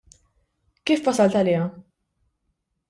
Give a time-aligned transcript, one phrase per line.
[0.91, 1.69] Kif wasalt għaliha?